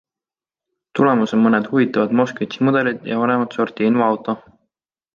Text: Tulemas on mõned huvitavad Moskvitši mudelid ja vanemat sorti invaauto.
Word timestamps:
Tulemas 0.99 1.35
on 1.37 1.43
mõned 1.43 1.69
huvitavad 1.75 2.17
Moskvitši 2.21 2.67
mudelid 2.71 3.09
ja 3.13 3.23
vanemat 3.27 3.59
sorti 3.61 3.91
invaauto. 3.93 4.41